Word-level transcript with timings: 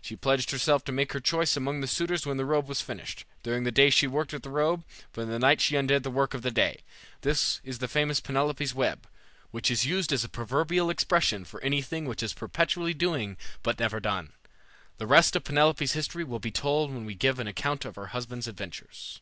She 0.00 0.16
pledged 0.16 0.52
herself 0.52 0.84
to 0.84 0.90
make 0.90 1.12
her 1.12 1.20
choice 1.20 1.54
among 1.54 1.82
the 1.82 1.86
suitors 1.86 2.24
when 2.24 2.38
the 2.38 2.46
robe 2.46 2.66
was 2.66 2.80
finished. 2.80 3.26
During 3.42 3.64
the 3.64 3.70
day 3.70 3.90
she 3.90 4.06
worked 4.06 4.32
at 4.32 4.42
the 4.42 4.48
robe, 4.48 4.84
but 5.12 5.20
in 5.20 5.28
the 5.28 5.38
night 5.38 5.60
she 5.60 5.76
undid 5.76 6.02
the 6.02 6.10
work 6.10 6.32
of 6.32 6.40
the 6.40 6.50
day. 6.50 6.80
This 7.20 7.60
is 7.62 7.78
the 7.78 7.86
famous 7.86 8.18
Penelope's 8.18 8.74
web, 8.74 9.06
which 9.50 9.70
is 9.70 9.84
used 9.84 10.14
as 10.14 10.24
a 10.24 10.30
proverbial 10.30 10.88
expression 10.88 11.44
for 11.44 11.60
anything 11.60 12.06
which 12.06 12.22
is 12.22 12.32
perpetually 12.32 12.94
doing 12.94 13.36
but 13.62 13.78
never 13.78 14.00
done. 14.00 14.32
The 14.96 15.06
rest 15.06 15.36
of 15.36 15.44
Penelope's 15.44 15.92
history 15.92 16.24
will 16.24 16.38
be 16.40 16.50
told 16.50 16.90
when 16.90 17.04
we 17.04 17.14
give 17.14 17.38
an 17.38 17.46
account 17.46 17.84
of 17.84 17.96
her 17.96 18.06
husband's 18.16 18.48
adventures. 18.48 19.20